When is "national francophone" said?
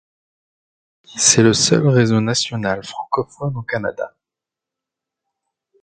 2.21-3.55